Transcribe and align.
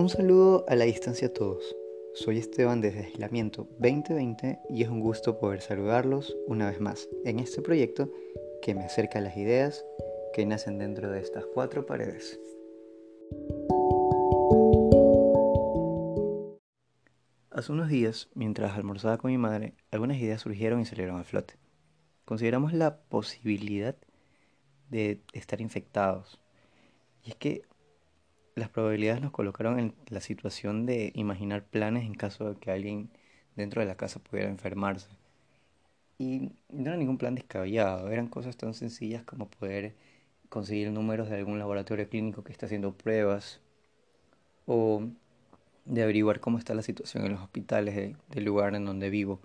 Un 0.00 0.08
saludo 0.08 0.64
a 0.66 0.76
la 0.76 0.86
distancia 0.86 1.28
a 1.28 1.32
todos. 1.34 1.76
Soy 2.14 2.38
Esteban 2.38 2.80
desde 2.80 3.04
Aislamiento 3.04 3.68
2020 3.80 4.60
y 4.70 4.82
es 4.82 4.88
un 4.88 5.00
gusto 5.00 5.38
poder 5.38 5.60
saludarlos 5.60 6.38
una 6.46 6.70
vez 6.70 6.80
más 6.80 7.06
en 7.26 7.38
este 7.38 7.60
proyecto 7.60 8.10
que 8.62 8.74
me 8.74 8.82
acerca 8.82 9.18
a 9.18 9.20
las 9.22 9.36
ideas 9.36 9.84
que 10.32 10.46
nacen 10.46 10.78
dentro 10.78 11.10
de 11.10 11.20
estas 11.20 11.44
cuatro 11.44 11.84
paredes. 11.84 12.40
Hace 17.50 17.70
unos 17.70 17.90
días, 17.90 18.30
mientras 18.32 18.78
almorzaba 18.78 19.18
con 19.18 19.30
mi 19.30 19.36
madre, 19.36 19.74
algunas 19.90 20.16
ideas 20.16 20.40
surgieron 20.40 20.80
y 20.80 20.86
salieron 20.86 21.20
a 21.20 21.24
flote. 21.24 21.58
Consideramos 22.24 22.72
la 22.72 23.02
posibilidad 23.02 23.96
de 24.88 25.20
estar 25.34 25.60
infectados. 25.60 26.40
Y 27.22 27.32
es 27.32 27.36
que 27.36 27.69
las 28.54 28.68
probabilidades 28.68 29.22
nos 29.22 29.32
colocaron 29.32 29.78
en 29.78 29.94
la 30.08 30.20
situación 30.20 30.86
de 30.86 31.12
imaginar 31.14 31.64
planes 31.64 32.04
en 32.04 32.14
caso 32.14 32.52
de 32.52 32.60
que 32.60 32.70
alguien 32.70 33.10
dentro 33.56 33.80
de 33.80 33.86
la 33.86 33.96
casa 33.96 34.20
pudiera 34.20 34.48
enfermarse. 34.48 35.08
Y 36.18 36.52
no 36.68 36.90
era 36.90 36.96
ningún 36.96 37.18
plan 37.18 37.34
descabellado, 37.34 38.10
eran 38.10 38.28
cosas 38.28 38.56
tan 38.56 38.74
sencillas 38.74 39.24
como 39.24 39.48
poder 39.48 39.94
conseguir 40.48 40.90
números 40.90 41.30
de 41.30 41.36
algún 41.36 41.58
laboratorio 41.58 42.08
clínico 42.08 42.44
que 42.44 42.52
está 42.52 42.66
haciendo 42.66 42.92
pruebas 42.92 43.60
o 44.66 45.02
de 45.86 46.02
averiguar 46.02 46.40
cómo 46.40 46.58
está 46.58 46.74
la 46.74 46.82
situación 46.82 47.24
en 47.24 47.32
los 47.32 47.40
hospitales 47.40 48.16
del 48.28 48.44
lugar 48.44 48.74
en 48.74 48.84
donde 48.84 49.10
vivo 49.10 49.40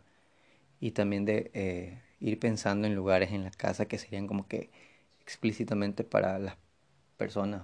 y 0.80 0.91
también 0.91 1.26
de 1.26 1.52
eh, 1.54 2.02
ir 2.20 2.40
pensando 2.40 2.88
en 2.88 2.96
lugares 2.96 3.32
en 3.32 3.44
la 3.44 3.52
casa 3.52 3.88
que 3.88 3.98
serían 3.98 4.27
como 4.27 4.48
que 4.48 4.70
explícitamente 5.22 6.04
para 6.04 6.40
las 6.40 6.58
personas 7.18 7.63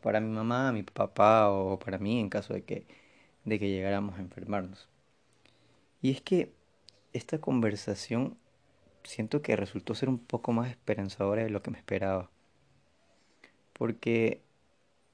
para 0.00 0.20
mi 0.20 0.28
mamá, 0.30 0.72
mi 0.72 0.82
papá 0.82 1.50
o 1.50 1.78
para 1.78 1.98
mí 1.98 2.20
en 2.20 2.28
caso 2.28 2.54
de 2.54 2.64
que, 2.64 2.86
de 3.44 3.58
que 3.58 3.68
llegáramos 3.70 4.18
a 4.18 4.22
enfermarnos. 4.22 4.88
Y 6.00 6.10
es 6.10 6.20
que 6.20 6.52
esta 7.12 7.40
conversación 7.40 8.36
siento 9.04 9.42
que 9.42 9.56
resultó 9.56 9.94
ser 9.94 10.08
un 10.08 10.18
poco 10.18 10.52
más 10.52 10.70
esperanzadora 10.70 11.42
de 11.42 11.50
lo 11.50 11.62
que 11.62 11.70
me 11.70 11.78
esperaba. 11.78 12.30
Porque 13.72 14.42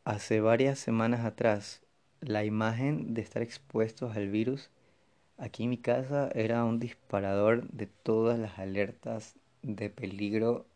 hace 0.05 0.41
varias 0.41 0.78
semanas 0.78 1.24
atrás 1.24 1.83
la 2.20 2.44
imagen 2.44 3.14
de 3.14 3.22
estar 3.22 3.42
expuestos 3.42 4.16
al 4.16 4.28
virus 4.28 4.70
aquí 5.39 5.64
en 5.64 5.70
mi 5.70 5.78
casa 5.78 6.30
era 6.34 6.64
un 6.64 6.78
disparador 6.80 7.69
de 7.70 7.86
todas 7.86 8.39
las 8.39 8.58
alertas 8.58 9.36
de 9.62 9.89
peligro 9.89 10.66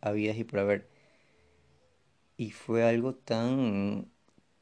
habidas 0.00 0.36
y 0.38 0.44
por 0.44 0.60
haber. 0.60 0.88
Y 2.38 2.52
fue 2.52 2.84
algo 2.84 3.14
tan... 3.14 4.10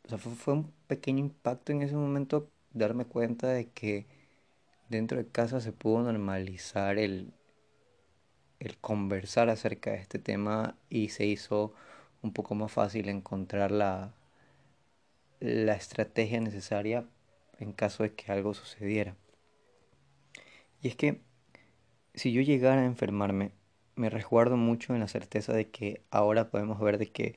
O 0.04 0.08
sea, 0.08 0.18
fue, 0.18 0.54
un 0.54 0.72
pequeño 0.88 1.20
impacto 1.20 1.72
en 1.72 1.82
ese 1.82 1.94
momento 1.94 2.50
darme 2.72 3.04
cuenta 3.04 3.48
de 3.48 3.68
que 3.70 4.06
dentro 4.88 5.18
de 5.18 5.28
casa 5.28 5.60
se 5.60 5.72
pudo 5.72 6.02
normalizar 6.02 6.98
el, 6.98 7.32
el 8.60 8.78
conversar 8.78 9.50
acerca 9.50 9.90
de 9.90 9.98
este 9.98 10.18
tema 10.18 10.76
y 10.90 11.10
se 11.10 11.26
hizo 11.26 11.74
un 12.22 12.32
poco 12.32 12.54
más 12.54 12.72
fácil 12.72 13.08
encontrar 13.08 13.70
la, 13.70 14.14
la 15.40 15.74
estrategia 15.74 16.40
necesaria 16.40 17.04
en 17.58 17.72
caso 17.72 18.04
de 18.04 18.14
que 18.14 18.32
algo 18.32 18.54
sucediera. 18.54 19.16
Y 20.80 20.88
es 20.88 20.96
que 20.96 21.20
si 22.14 22.32
yo 22.32 22.40
llegara 22.40 22.82
a 22.82 22.86
enfermarme, 22.86 23.52
me 23.96 24.08
resguardo 24.08 24.56
mucho 24.56 24.94
en 24.94 25.00
la 25.00 25.08
certeza 25.08 25.52
de 25.52 25.68
que 25.70 26.02
ahora 26.10 26.50
podemos 26.50 26.80
ver 26.80 26.98
de 26.98 27.08
que 27.08 27.36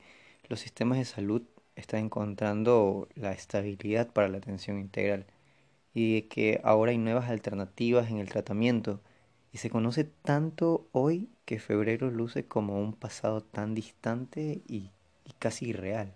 los 0.50 0.60
sistemas 0.60 0.98
de 0.98 1.06
salud 1.06 1.42
están 1.76 2.04
encontrando 2.06 3.08
la 3.14 3.32
estabilidad 3.32 4.12
para 4.12 4.28
la 4.28 4.38
atención 4.38 4.78
integral 4.78 5.26
y 5.94 6.22
que 6.22 6.60
ahora 6.64 6.92
hay 6.92 6.98
nuevas 6.98 7.30
alternativas 7.30 8.10
en 8.10 8.18
el 8.18 8.28
tratamiento 8.28 9.00
y 9.52 9.58
se 9.58 9.70
conoce 9.70 10.04
tanto 10.04 10.88
hoy 10.92 11.30
que 11.46 11.60
febrero 11.60 12.10
luce 12.10 12.46
como 12.46 12.80
un 12.80 12.94
pasado 12.94 13.42
tan 13.42 13.74
distante 13.74 14.62
y, 14.68 14.90
y 15.24 15.32
casi 15.38 15.68
irreal. 15.70 16.14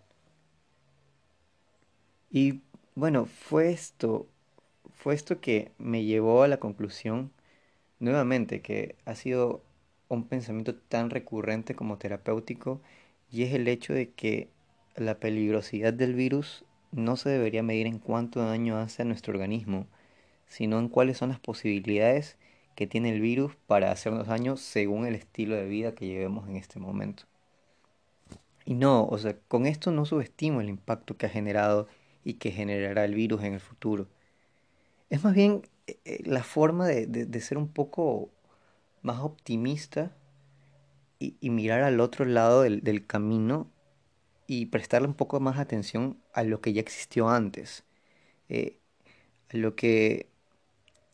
Y 2.31 2.63
bueno, 2.95 3.27
fue 3.27 3.71
esto, 3.71 4.27
fue 4.95 5.15
esto 5.15 5.41
que 5.41 5.73
me 5.79 6.05
llevó 6.05 6.43
a 6.43 6.49
la 6.49 6.59
conclusión 6.59 7.33
nuevamente 8.01 8.63
que 8.63 8.97
ha 9.07 9.15
sido 9.17 9.63
un 10.09 10.29
pensamiento 10.29 10.75
tan 10.77 11.11
recurrente 11.11 11.75
como 11.77 11.99
terapéutico 11.99 12.81
y 13.35 13.43
es 13.43 13.53
el 13.53 13.67
hecho 13.67 13.93
de 13.93 14.11
que 14.11 14.49
la 14.95 15.19
peligrosidad 15.19 15.93
del 15.93 16.15
virus 16.15 16.65
no 16.93 17.17
se 17.17 17.31
debería 17.31 17.65
medir 17.65 17.89
en 17.89 17.99
cuánto 17.99 18.39
daño 18.39 18.79
hace 18.79 19.03
a 19.03 19.05
nuestro 19.05 19.33
organismo, 19.33 19.89
sino 20.47 20.79
en 20.79 20.89
cuáles 20.89 21.19
son 21.19 21.31
las 21.31 21.41
posibilidades 21.41 22.39
que 22.77 22.87
tiene 22.87 23.11
el 23.11 23.21
virus 23.21 23.57
para 23.67 23.91
hacernos 23.91 24.29
daño 24.29 24.57
según 24.57 25.05
el 25.05 25.17
estilo 25.17 25.57
de 25.57 25.67
vida 25.67 25.97
que 25.97 26.07
llevemos 26.07 26.49
en 26.49 26.55
este 26.55 26.79
momento. 26.79 27.25
Y 28.65 28.75
no, 28.75 29.05
o 29.05 29.19
sea, 29.19 29.37
con 29.49 29.67
esto 29.67 29.91
no 29.91 30.07
subestimo 30.07 30.61
el 30.61 30.69
impacto 30.69 31.17
que 31.17 31.27
ha 31.27 31.29
generado 31.29 31.89
y 32.23 32.35
que 32.35 32.53
generará 32.53 33.05
el 33.05 33.17
virus 33.17 33.43
en 33.43 33.55
el 33.55 33.61
futuro. 33.61 34.07
Es 35.11 35.25
más 35.25 35.35
bien 35.35 35.63
eh, 35.89 35.99
eh, 36.05 36.23
la 36.25 36.45
forma 36.45 36.87
de, 36.87 37.41
ser 37.41 37.59
un 37.59 37.67
poco 37.67 38.31
más 39.03 39.19
optimista 39.19 40.17
y, 41.41 41.51
mirar 41.51 41.83
al 41.83 42.01
otro 42.01 42.25
lado 42.25 42.63
del, 42.63 43.07
camino 43.07 43.71
y 44.47 44.67
prestarle 44.67 45.09
un 45.09 45.15
poco 45.15 45.41
más 45.41 45.59
atención 45.59 46.19
a 46.33 46.45
lo 46.45 46.61
que 46.61 46.73
ya 46.73 46.81
existió 46.81 47.29
antes, 47.29 47.85
eh, 48.49 48.79
a 49.51 49.57
lo 49.57 49.77
que 49.77 50.29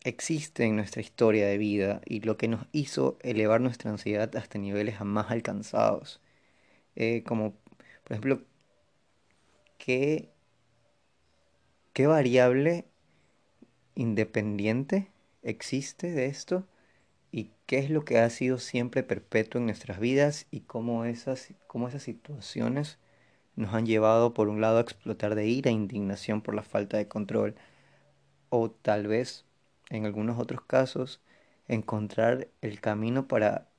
existe 0.03 0.65
en 0.65 0.75
nuestra 0.75 1.01
historia 1.01 1.47
de 1.47 1.57
vida 1.57 2.01
y 2.05 2.21
lo 2.21 2.37
que 2.37 2.47
nos 2.47 2.67
hizo 2.71 3.17
elevar 3.21 3.61
nuestra 3.61 3.91
ansiedad 3.91 4.35
hasta 4.35 4.59
niveles 4.59 4.97
jamás 4.97 5.31
alcanzados. 5.31 6.21
Eh, 6.95 7.23
como, 7.25 7.53
por 8.03 8.13
ejemplo, 8.13 8.41
¿qué, 9.77 10.31
qué 11.93 12.07
variable 12.07 12.85
independiente 13.95 15.11
existe 15.43 16.11
de 16.11 16.27
esto 16.27 16.65
y 17.31 17.51
qué 17.65 17.79
es 17.79 17.89
lo 17.89 18.03
que 18.03 18.19
ha 18.19 18.29
sido 18.29 18.57
siempre 18.59 19.03
perpetuo 19.03 19.59
en 19.59 19.65
nuestras 19.65 19.99
vidas 19.99 20.47
y 20.51 20.61
cómo 20.61 21.05
esas, 21.05 21.53
cómo 21.67 21.87
esas 21.87 22.03
situaciones 22.03 22.99
nos 23.55 23.73
han 23.73 23.85
llevado 23.85 24.33
por 24.33 24.49
un 24.49 24.61
lado 24.61 24.77
a 24.77 24.81
explotar 24.81 25.35
de 25.35 25.47
ira 25.47 25.69
e 25.69 25.73
indignación 25.73 26.41
por 26.41 26.55
la 26.55 26.63
falta 26.63 26.97
de 26.97 27.07
control 27.07 27.55
o 28.49 28.69
tal 28.69 29.07
vez 29.07 29.45
en 29.89 30.05
algunos 30.05 30.39
otros 30.39 30.61
casos 30.61 31.21
encontrar 31.67 32.49
el 32.61 32.81
camino 32.81 33.27
para, 33.27 33.69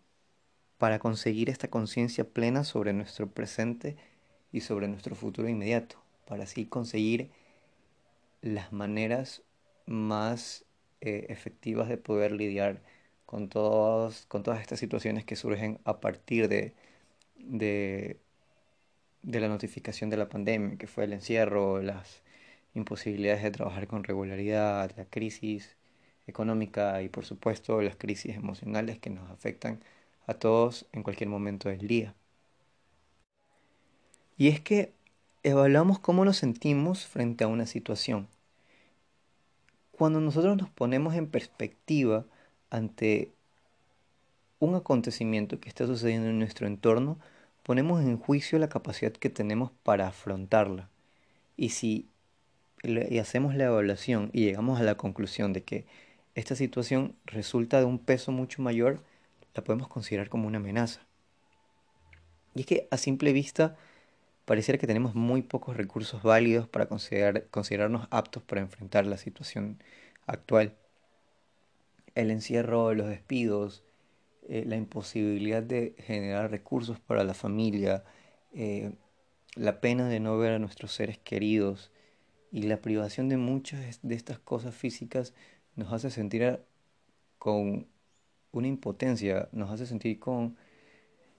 para 0.78 0.98
conseguir 0.98 1.50
esta 1.50 1.68
conciencia 1.68 2.24
plena 2.24 2.64
sobre 2.64 2.92
nuestro 2.92 3.30
presente 3.30 3.96
y 4.50 4.60
sobre 4.60 4.88
nuestro 4.88 5.14
futuro 5.14 5.48
inmediato, 5.48 5.96
para 6.26 6.44
así 6.44 6.66
conseguir 6.66 7.30
las 8.40 8.72
maneras 8.72 9.42
más 9.86 10.64
eh, 11.00 11.26
efectivas 11.28 11.88
de 11.88 11.96
poder 11.96 12.32
lidiar 12.32 12.82
con, 13.32 13.48
con 14.28 14.42
todas 14.42 14.60
estas 14.60 14.78
situaciones 14.78 15.24
que 15.24 15.36
surgen 15.36 15.80
a 15.84 16.00
partir 16.00 16.48
de, 16.48 16.74
de, 17.36 18.20
la 19.22 19.48
notificación 19.48 20.10
de 20.10 20.18
la 20.18 20.28
pandemia, 20.28 20.76
que 20.76 20.86
fue 20.86 21.04
el 21.04 21.14
encierro, 21.14 21.80
las 21.80 22.22
imposibilidades 22.74 23.42
de 23.42 23.50
trabajar 23.50 23.86
con 23.86 24.04
regularidad, 24.04 24.92
la 24.98 25.06
crisis 25.06 25.76
económica 26.26 27.02
y 27.02 27.08
por 27.08 27.24
supuesto 27.24 27.80
las 27.80 27.96
crisis 27.96 28.36
emocionales 28.36 28.98
que 28.98 29.08
nos 29.08 29.30
afectan 29.30 29.80
a 30.26 30.34
todos 30.34 30.86
en 30.92 31.02
cualquier 31.02 31.30
momento 31.30 31.70
del 31.70 31.86
día. 31.88 32.14
Y 34.36 34.48
es 34.48 34.60
que 34.60 34.92
evaluamos 35.42 35.98
cómo 36.00 36.26
nos 36.26 36.36
sentimos 36.36 37.06
frente 37.06 37.44
a 37.44 37.48
una 37.48 37.64
situación. 37.66 38.28
Cuando 39.90 40.20
nosotros 40.20 40.58
nos 40.58 40.68
ponemos 40.68 41.14
en 41.14 41.28
perspectiva 41.28 42.26
ante 42.72 43.34
un 44.58 44.74
acontecimiento 44.74 45.60
que 45.60 45.68
está 45.68 45.86
sucediendo 45.86 46.28
en 46.28 46.38
nuestro 46.38 46.66
entorno, 46.66 47.18
ponemos 47.62 48.00
en 48.02 48.16
juicio 48.16 48.58
la 48.58 48.70
capacidad 48.70 49.12
que 49.12 49.28
tenemos 49.28 49.70
para 49.82 50.08
afrontarla. 50.08 50.88
Y 51.56 51.68
si 51.68 52.08
hacemos 53.20 53.54
la 53.54 53.64
evaluación 53.64 54.30
y 54.32 54.46
llegamos 54.46 54.80
a 54.80 54.84
la 54.84 54.96
conclusión 54.96 55.52
de 55.52 55.62
que 55.62 55.84
esta 56.34 56.56
situación 56.56 57.14
resulta 57.26 57.78
de 57.78 57.84
un 57.84 57.98
peso 57.98 58.32
mucho 58.32 58.62
mayor, 58.62 59.02
la 59.54 59.62
podemos 59.62 59.88
considerar 59.88 60.30
como 60.30 60.48
una 60.48 60.56
amenaza. 60.56 61.02
Y 62.54 62.60
es 62.60 62.66
que 62.66 62.88
a 62.90 62.96
simple 62.96 63.34
vista 63.34 63.76
pareciera 64.46 64.78
que 64.78 64.86
tenemos 64.86 65.14
muy 65.14 65.42
pocos 65.42 65.76
recursos 65.76 66.22
válidos 66.22 66.66
para 66.68 66.86
considerar, 66.86 67.44
considerarnos 67.50 68.08
aptos 68.10 68.42
para 68.42 68.62
enfrentar 68.62 69.04
la 69.04 69.18
situación 69.18 69.78
actual 70.26 70.74
el 72.14 72.30
encierro, 72.30 72.94
los 72.94 73.08
despidos, 73.08 73.82
eh, 74.48 74.64
la 74.66 74.76
imposibilidad 74.76 75.62
de 75.62 75.94
generar 75.98 76.50
recursos 76.50 76.98
para 77.00 77.24
la 77.24 77.34
familia, 77.34 78.04
eh, 78.52 78.92
la 79.54 79.80
pena 79.80 80.08
de 80.08 80.20
no 80.20 80.38
ver 80.38 80.52
a 80.52 80.58
nuestros 80.58 80.92
seres 80.92 81.18
queridos, 81.18 81.90
Y 82.52 82.64
la 82.64 82.82
privación 82.82 83.30
de 83.30 83.38
muchas 83.38 84.00
de 84.02 84.14
estas 84.14 84.38
cosas 84.38 84.74
físicas 84.74 85.34
nos 85.76 85.92
hace 85.92 86.10
sentir 86.10 86.60
con 87.38 87.86
una 88.52 88.68
impotencia, 88.68 89.48
nos 89.52 89.70
hace 89.70 89.86
sentir 89.86 90.18
con 90.20 90.56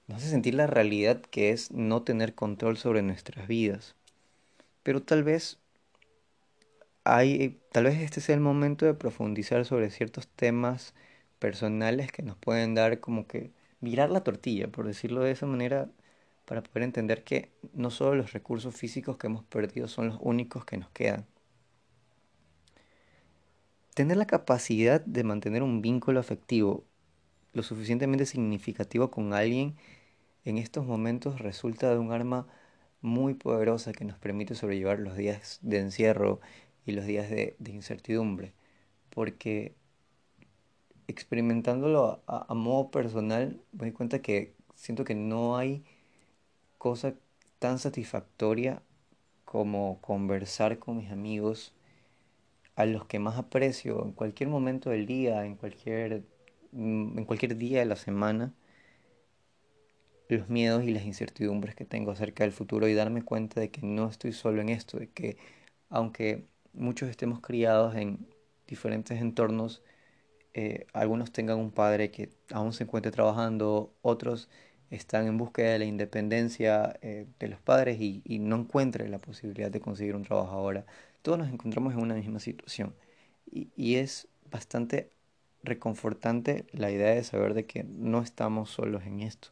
nos 0.07 0.17
hace 0.17 0.29
sentir 0.31 0.55
la 0.55 0.67
realidad 0.67 1.21
que 1.21 1.51
es 1.51 1.71
no 1.71 2.03
tener 2.03 2.35
control 2.35 2.77
sobre 2.77 3.01
nuestras 3.01 3.47
vidas. 3.47 3.95
Pero 4.83 5.01
tal 5.01 5.23
vez 5.23 5.59
hay, 7.03 7.59
tal 7.71 7.85
vez 7.85 7.99
este 7.99 8.21
sea 8.21 8.35
el 8.35 8.41
momento 8.41 8.85
de 8.85 8.93
profundizar 8.93 9.65
sobre 9.65 9.89
ciertos 9.91 10.27
temas 10.27 10.93
personales 11.39 12.11
que 12.11 12.23
nos 12.23 12.37
pueden 12.37 12.75
dar 12.75 12.99
como 12.99 13.27
que 13.27 13.51
mirar 13.81 14.09
la 14.09 14.23
tortilla, 14.23 14.69
por 14.69 14.87
decirlo 14.87 15.21
de 15.21 15.31
esa 15.31 15.45
manera, 15.45 15.89
para 16.45 16.63
poder 16.63 16.83
entender 16.83 17.23
que 17.23 17.51
no 17.73 17.91
solo 17.91 18.15
los 18.15 18.33
recursos 18.33 18.75
físicos 18.75 19.17
que 19.17 19.27
hemos 19.27 19.43
perdido 19.43 19.87
son 19.87 20.07
los 20.09 20.17
únicos 20.21 20.65
que 20.65 20.77
nos 20.77 20.89
quedan. 20.91 21.25
Tener 23.93 24.17
la 24.17 24.25
capacidad 24.25 25.01
de 25.01 25.23
mantener 25.23 25.63
un 25.63 25.81
vínculo 25.81 26.19
afectivo 26.19 26.85
lo 27.53 27.63
suficientemente 27.63 28.25
significativo 28.25 29.11
con 29.11 29.33
alguien 29.33 29.75
en 30.45 30.57
estos 30.57 30.85
momentos 30.85 31.39
resulta 31.39 31.91
de 31.91 31.99
un 31.99 32.11
arma 32.11 32.47
muy 33.01 33.33
poderosa 33.35 33.93
que 33.93 34.05
nos 34.05 34.17
permite 34.17 34.55
sobrellevar 34.55 34.99
los 34.99 35.15
días 35.17 35.59
de 35.61 35.79
encierro 35.79 36.39
y 36.85 36.91
los 36.93 37.05
días 37.05 37.29
de, 37.29 37.55
incertidumbre. 37.65 38.53
Porque 39.09 39.75
experimentándolo 41.07 42.23
a, 42.27 42.45
a, 42.49 42.53
modo 42.53 42.91
personal, 42.91 43.61
me 43.73 43.85
doy 43.85 43.91
cuenta 43.91 44.21
que 44.21 44.53
siento 44.75 45.03
que 45.03 45.15
no 45.15 45.57
hay 45.57 45.83
cosa 46.77 47.15
tan 47.59 47.79
satisfactoria 47.79 48.81
como 49.45 49.99
conversar 50.01 50.79
con 50.79 50.97
mis 50.97 51.11
amigos 51.11 51.73
a 52.75 52.85
los 52.85 53.05
que 53.05 53.19
más 53.19 53.37
aprecio 53.37 54.03
en 54.03 54.13
cualquier 54.13 54.49
momento 54.49 54.89
del 54.89 55.05
día, 55.05 55.45
en 55.45 55.55
cualquier, 55.55 56.23
mm, 56.71 57.19
en 57.19 57.25
cualquier 57.25 57.57
día 57.57 57.79
de 57.79 57.85
la 57.85 57.95
semana, 57.95 58.53
los 60.29 60.49
miedos 60.49 60.83
y 60.83 60.91
las 60.91 61.05
incertidumbres 61.05 61.75
que 61.75 61.85
tengo 61.85 62.11
acerca 62.11 62.43
del 62.43 62.53
futuro 62.53 62.87
y 62.87 62.93
darme 62.93 63.23
cuenta 63.23 63.59
de 63.59 63.71
que 63.71 63.81
no 63.81 64.09
estoy 64.09 64.33
solo 64.33 64.61
en 64.61 64.69
esto, 64.69 64.97
de 64.99 65.09
que 65.09 65.37
aunque 65.89 66.47
muchos 66.73 67.09
estemos 67.09 67.39
criados 67.41 67.95
en 67.95 68.27
diferentes 68.67 69.21
entornos, 69.21 69.83
eh, 70.53 70.87
algunos 70.93 71.31
tengan 71.31 71.57
un 71.59 71.71
padre 71.71 72.11
que 72.11 72.29
aún 72.51 72.73
se 72.73 72.83
encuentre 72.83 73.11
trabajando, 73.11 73.93
otros 74.01 74.49
están 74.91 75.27
en 75.27 75.37
búsqueda 75.37 75.71
de 75.71 75.79
la 75.79 75.85
independencia 75.85 76.97
eh, 77.01 77.25
de 77.39 77.47
los 77.47 77.59
padres 77.59 77.99
y, 77.99 78.21
no 78.39 78.57
encuentren 78.57 79.11
la 79.11 79.19
posibilidad 79.19 79.71
de 79.71 79.81
conseguir 79.81 80.15
un 80.15 80.23
trabajo 80.23 80.51
ahora. 80.51 80.85
Todos 81.23 81.39
nos 81.39 81.49
encontramos 81.51 81.93
en 81.93 81.99
una 82.01 82.15
misma 82.15 82.39
situación 82.39 82.95
y 83.51 83.95
es 83.95 84.27
bastante 84.51 85.11
reconfortante 85.63 86.65
la 86.71 86.91
idea 86.91 87.11
de 87.15 87.23
saber 87.23 87.53
de 87.53 87.65
que 87.65 87.83
no 87.83 88.21
estamos 88.21 88.69
solos 88.69 89.03
en 89.05 89.21
esto. 89.21 89.49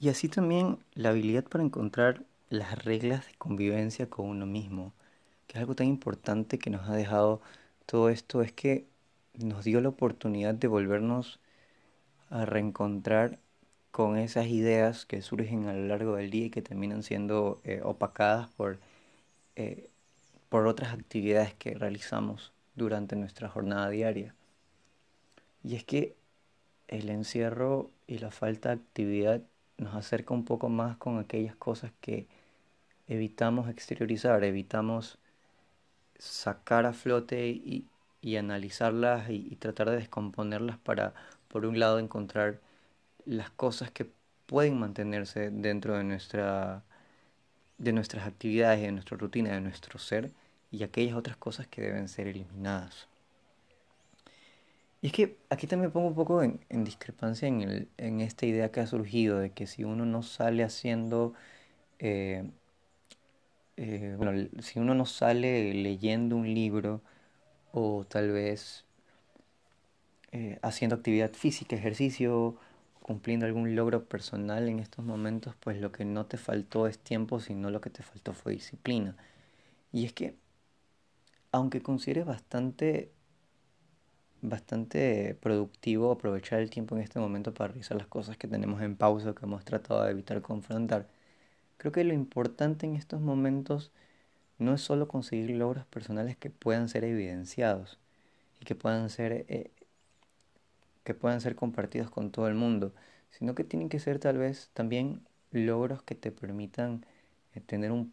Y 0.00 0.08
así 0.08 0.28
también 0.28 0.78
la 0.94 1.10
habilidad 1.10 1.44
para 1.44 1.64
encontrar 1.64 2.24
las 2.54 2.84
reglas 2.84 3.26
de 3.26 3.34
convivencia 3.34 4.08
con 4.08 4.26
uno 4.26 4.46
mismo, 4.46 4.92
que 5.46 5.58
es 5.58 5.60
algo 5.60 5.74
tan 5.74 5.86
importante 5.86 6.58
que 6.58 6.70
nos 6.70 6.88
ha 6.88 6.94
dejado 6.94 7.40
todo 7.86 8.08
esto, 8.08 8.42
es 8.42 8.52
que 8.52 8.86
nos 9.34 9.64
dio 9.64 9.80
la 9.80 9.90
oportunidad 9.90 10.54
de 10.54 10.68
volvernos 10.68 11.40
a 12.30 12.44
reencontrar 12.46 13.38
con 13.90 14.16
esas 14.18 14.46
ideas 14.46 15.06
que 15.06 15.22
surgen 15.22 15.68
a 15.68 15.72
lo 15.72 15.86
largo 15.86 16.16
del 16.16 16.30
día 16.30 16.46
y 16.46 16.50
que 16.50 16.62
terminan 16.62 17.02
siendo 17.02 17.60
eh, 17.64 17.80
opacadas 17.84 18.48
por, 18.50 18.78
eh, 19.56 19.88
por 20.48 20.66
otras 20.66 20.92
actividades 20.92 21.54
que 21.54 21.74
realizamos 21.74 22.52
durante 22.74 23.16
nuestra 23.16 23.48
jornada 23.48 23.88
diaria. 23.90 24.34
Y 25.62 25.76
es 25.76 25.84
que 25.84 26.16
el 26.88 27.08
encierro 27.08 27.90
y 28.06 28.18
la 28.18 28.30
falta 28.30 28.70
de 28.70 28.76
actividad 28.76 29.42
nos 29.78 29.94
acerca 29.94 30.34
un 30.34 30.44
poco 30.44 30.68
más 30.68 30.96
con 30.96 31.18
aquellas 31.18 31.56
cosas 31.56 31.92
que 32.00 32.26
evitamos 33.08 33.68
exteriorizar, 33.68 34.44
evitamos 34.44 35.18
sacar 36.18 36.86
a 36.86 36.92
flote 36.92 37.48
y, 37.48 37.86
analizarlas 38.36 39.28
y, 39.30 39.56
tratar 39.56 39.90
de 39.90 39.96
descomponerlas 39.96 40.78
para, 40.78 41.14
por 41.48 41.66
un 41.66 41.78
lado, 41.78 41.98
encontrar 41.98 42.60
las 43.26 43.50
cosas 43.50 43.90
que 43.90 44.10
pueden 44.46 44.78
mantenerse 44.78 45.50
dentro 45.50 45.96
de, 45.96 46.04
nuestra, 46.04 46.82
de 47.78 47.92
nuestras 47.92 48.26
actividades, 48.26 48.80
de 48.82 48.92
nuestra 48.92 49.16
rutina, 49.18 49.52
de 49.52 49.60
nuestro 49.60 49.98
ser, 49.98 50.30
y 50.70 50.82
aquellas 50.82 51.16
otras 51.16 51.36
cosas 51.36 51.66
que 51.66 51.82
deben 51.82 52.08
ser 52.08 52.28
eliminadas. 52.28 53.08
Y 55.02 55.08
es 55.08 55.12
que 55.12 55.36
aquí 55.50 55.66
también 55.66 55.92
pongo 55.92 56.08
un 56.08 56.14
poco 56.14 56.42
en, 56.42 56.60
discrepancia 56.84 57.46
en, 57.46 57.88
en, 57.98 58.20
esta 58.22 58.46
idea 58.46 58.72
que 58.72 58.80
ha 58.80 58.86
surgido 58.86 59.38
de 59.38 59.50
que 59.50 59.66
si 59.66 59.84
uno 59.84 60.06
no 60.06 60.22
sale 60.22 60.64
haciendo, 60.64 61.34
eh, 61.98 62.50
eh, 63.76 64.14
bueno, 64.16 64.48
si 64.60 64.78
uno 64.78 64.94
no 64.94 65.06
sale 65.06 65.74
leyendo 65.74 66.36
un 66.36 66.52
libro 66.54 67.02
o 67.72 68.04
tal 68.08 68.32
vez 68.32 68.86
eh, 70.32 70.58
haciendo 70.62 70.96
actividad 70.96 71.32
física, 71.32 71.76
ejercicio, 71.76 72.56
cumpliendo 73.02 73.46
algún 73.46 73.76
logro 73.76 74.04
personal 74.06 74.68
en 74.68 74.80
estos 74.80 75.04
momentos, 75.04 75.54
pues 75.60 75.80
lo 75.80 75.92
que 75.92 76.04
no 76.04 76.26
te 76.26 76.36
faltó 76.38 76.86
es 76.86 76.98
tiempo, 76.98 77.40
sino 77.40 77.70
lo 77.70 77.80
que 77.80 77.90
te 77.90 78.02
faltó 78.02 78.32
fue 78.32 78.52
disciplina. 78.52 79.16
Y 79.92 80.06
es 80.06 80.12
que, 80.12 80.36
aunque 81.52 81.80
consideres 81.82 82.26
bastante 82.26 83.10
bastante 84.42 85.34
productivo 85.40 86.12
aprovechar 86.12 86.60
el 86.60 86.70
tiempo 86.70 86.94
en 86.96 87.02
este 87.02 87.18
momento 87.18 87.52
para 87.54 87.68
revisar 87.72 87.96
las 87.96 88.06
cosas 88.06 88.36
que 88.36 88.46
tenemos 88.48 88.80
en 88.82 88.96
pausa, 88.96 89.34
que 89.34 89.44
hemos 89.46 89.64
tratado 89.64 90.04
de 90.04 90.10
evitar 90.12 90.42
confrontar. 90.42 91.08
Creo 91.76 91.92
que 91.92 92.04
lo 92.04 92.14
importante 92.14 92.86
en 92.86 92.96
estos 92.96 93.20
momentos 93.20 93.92
no 94.58 94.74
es 94.74 94.80
solo 94.80 95.08
conseguir 95.08 95.50
logros 95.50 95.86
personales 95.86 96.36
que 96.36 96.50
puedan 96.50 96.88
ser 96.88 97.04
evidenciados 97.04 97.98
y 98.60 98.64
que 98.64 98.74
puedan 98.74 99.10
ser, 99.10 99.46
eh, 99.48 99.70
que 101.04 101.14
puedan 101.14 101.40
ser 101.40 101.56
compartidos 101.56 102.10
con 102.10 102.30
todo 102.30 102.48
el 102.48 102.54
mundo, 102.54 102.92
sino 103.30 103.54
que 103.54 103.64
tienen 103.64 103.88
que 103.88 104.00
ser 104.00 104.18
tal 104.18 104.38
vez 104.38 104.70
también 104.74 105.22
logros 105.50 106.02
que 106.02 106.14
te 106.14 106.32
permitan 106.32 107.04
eh, 107.54 107.60
tener 107.60 107.92
un, 107.92 108.12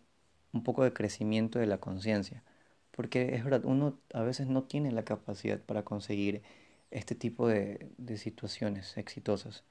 un 0.54 0.64
poco 0.64 0.84
de 0.84 0.94
crecimiento 0.94 1.60
de 1.60 1.68
la 1.68 1.80
conciencia 1.80 2.44
porque 2.92 3.36
es 3.36 3.44
verdad, 3.44 3.66
uno 3.66 4.00
a 4.14 4.22
veces 4.22 4.48
no 4.48 4.64
tiene 4.64 4.92
la 4.92 5.04
capacidad 5.04 5.60
para 5.60 5.84
conseguir 5.84 6.44
este 6.92 7.16
tipo 7.16 7.48
de, 7.48 7.90
situaciones 8.18 8.98
exitosas. 8.98 9.64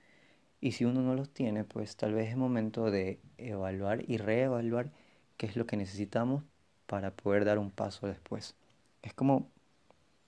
Y 0.60 0.72
si 0.72 0.84
uno 0.84 1.00
no 1.00 1.14
los 1.14 1.30
tiene, 1.30 1.64
pues 1.64 1.96
tal 1.96 2.14
vez 2.14 2.28
es 2.28 2.36
momento 2.36 2.90
de 2.90 3.20
evaluar 3.38 4.04
y 4.08 4.18
reevaluar 4.18 4.90
qué 5.36 5.46
es 5.46 5.56
lo 5.56 5.66
que 5.66 5.76
necesitamos 5.76 6.44
para 6.86 7.12
poder 7.12 7.44
dar 7.44 7.58
un 7.58 7.70
paso 7.70 8.06
después. 8.06 8.54
Es 9.02 9.14
como 9.14 9.48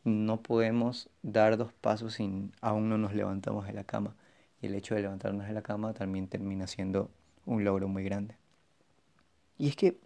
no 0.04 0.42
podemos 0.42 1.10
dar 1.22 1.56
dos 1.56 1.72
pasos 1.72 2.14
sin 2.14 2.52
aún 2.60 2.88
no 2.88 2.98
nos 2.98 3.14
levantamos 3.14 3.66
de 3.66 3.72
la 3.72 3.84
cama. 3.84 4.16
Y 4.60 4.66
el 4.66 4.74
hecho 4.74 4.94
de 4.94 5.02
levantarnos 5.02 5.46
de 5.46 5.52
la 5.52 5.62
cama 5.62 5.92
también 5.92 6.28
termina 6.28 6.66
siendo 6.66 7.10
un 7.46 7.64
logro 7.64 7.88
muy 7.88 8.04
grande. 8.04 8.36
Y 9.58 9.68
es 9.68 9.76
que 9.76 9.98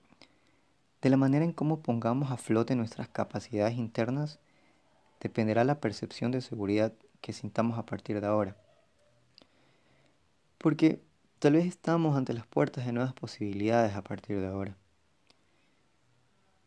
de 1.03 1.11
la 1.11 1.17
manera 1.17 1.45
en 1.45 1.53
cómo 1.53 1.81
pongamos 1.81 2.31
a 2.31 2.37
flote 2.37 2.75
nuestras 2.75 3.09
capacidades 3.09 3.77
internas 3.77 4.41
dependerá 5.21 5.65
la 5.65 5.81
percepción 5.81 6.31
de 6.33 6.41
seguridad 6.41 6.93
que 7.21 7.33
sintamos 7.33 7.79
a 7.79 7.87
partir 7.87 8.21
de 8.21 8.27
ahora. 8.27 8.57
Porque 10.67 11.01
tal 11.39 11.53
vez 11.53 11.65
estamos 11.65 12.17
ante 12.17 12.35
las 12.35 12.45
puertas 12.45 12.87
de 12.87 12.93
nuevas 12.93 13.13
posibilidades 13.13 13.95
a 13.95 14.03
partir 14.03 14.41
de 14.41 14.49
ahora. 14.49 14.77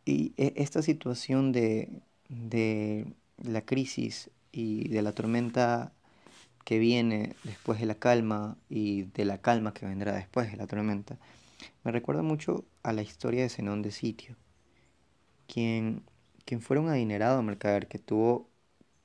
Y 0.06 0.32
e, 0.38 0.54
esta 0.56 0.82
situación 0.82 1.52
de, 1.52 2.02
de 2.30 3.14
la 3.44 3.60
crisis 3.66 4.32
y 4.54 4.88
de 4.88 5.02
la 5.02 5.12
tormenta 5.12 5.92
que 6.64 6.80
viene 6.80 7.36
después 7.44 7.82
de 7.82 7.88
la 7.88 7.96
calma 7.96 8.56
y 8.70 9.02
de 9.02 9.26
la 9.26 9.40
calma 9.40 9.74
que 9.74 9.86
vendrá 9.86 10.14
después 10.14 10.50
de 10.50 10.56
la 10.56 10.66
tormenta, 10.66 11.18
me 11.84 11.92
recuerda 11.92 12.22
mucho 12.22 12.64
a 12.84 12.94
la 12.94 13.02
historia 13.02 13.42
de 13.42 13.50
Zenón 13.50 13.82
de 13.82 13.92
Sitio, 13.92 14.38
quien, 15.46 16.04
quien 16.46 16.62
fuera 16.62 16.80
un 16.80 16.88
adinerado 16.88 17.44
mercader 17.44 17.90
que 17.90 18.00
tuvo 18.00 18.48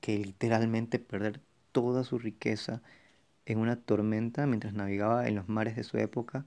que 0.00 0.18
literalmente 0.18 1.00
perder 1.00 1.40
toda 1.72 2.04
su 2.04 2.16
riqueza 2.16 2.80
en 3.46 3.58
una 3.58 3.76
tormenta 3.76 4.46
mientras 4.46 4.74
navegaba 4.74 5.28
en 5.28 5.34
los 5.36 5.48
mares 5.48 5.76
de 5.76 5.84
su 5.84 5.98
época. 5.98 6.46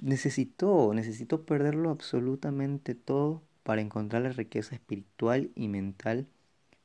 Necesitó, 0.00 0.94
necesitó 0.94 1.44
perderlo 1.44 1.90
absolutamente 1.90 2.94
todo 2.94 3.42
para 3.64 3.80
encontrar 3.80 4.22
la 4.22 4.30
riqueza 4.30 4.74
espiritual 4.74 5.50
y 5.54 5.68
mental 5.68 6.26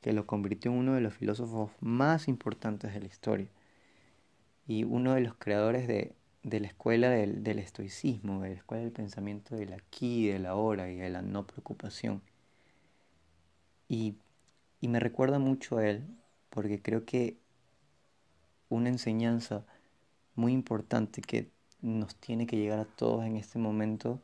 que 0.00 0.12
lo 0.12 0.26
convirtió 0.26 0.70
en 0.70 0.78
uno 0.78 0.94
de 0.94 1.00
los 1.00 1.14
filósofos 1.14 1.70
más 1.80 2.28
importantes 2.28 2.92
de 2.92 3.00
la 3.00 3.06
historia 3.06 3.48
y 4.66 4.84
uno 4.84 5.14
de 5.14 5.20
los 5.20 5.34
creadores 5.36 5.86
de 5.86 6.14
de 6.44 6.60
la 6.60 6.68
escuela 6.68 7.08
del, 7.10 7.42
del, 7.42 7.58
estoicismo, 7.58 8.42
de 8.42 8.50
la 8.50 8.56
escuela 8.56 8.82
del 8.84 8.92
pensamiento 8.92 9.56
del 9.56 9.72
aquí, 9.72 10.28
del 10.28 10.46
ahora 10.46 10.90
y 10.90 10.96
de 10.96 11.10
la 11.10 11.22
no 11.22 11.46
preocupación. 11.46 12.22
Y, 13.88 14.16
y 14.80 14.88
me 14.88 15.00
recuerda 15.00 15.38
mucho 15.38 15.78
a 15.78 15.88
él 15.88 16.04
porque 16.50 16.80
creo 16.82 17.04
que 17.04 17.38
una 18.68 18.88
enseñanza 18.88 19.64
muy 20.34 20.52
importante 20.52 21.20
que 21.20 21.50
nos 21.80 22.16
tiene 22.16 22.46
que 22.46 22.56
llegar 22.56 22.78
a 22.78 22.84
todos 22.84 23.24
en 23.24 23.36
este 23.36 23.58
momento 23.58 24.20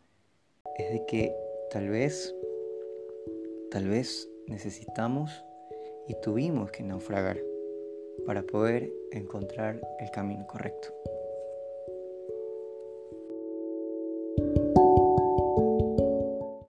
es 0.79 0.93
de 0.93 1.05
que 1.07 1.35
tal 1.71 1.89
vez, 1.89 2.35
tal 3.71 3.89
vez 3.89 4.29
necesitamos 4.47 5.45
y 6.09 6.15
tuvimos 6.21 6.71
que 6.71 6.83
naufragar 6.83 7.39
para 8.27 8.43
poder 8.43 8.93
encontrar 9.13 9.81
el 10.01 10.11
camino 10.11 10.47
correcto. 10.47 10.89